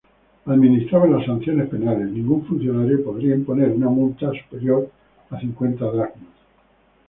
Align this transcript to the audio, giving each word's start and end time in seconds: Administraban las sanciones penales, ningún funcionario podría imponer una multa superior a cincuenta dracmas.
Administraban 0.47 1.11
las 1.13 1.27
sanciones 1.27 1.69
penales, 1.69 2.09
ningún 2.09 2.43
funcionario 2.47 3.05
podría 3.05 3.35
imponer 3.35 3.69
una 3.69 3.87
multa 3.87 4.31
superior 4.31 4.89
a 5.29 5.39
cincuenta 5.39 5.85
dracmas. 5.85 6.29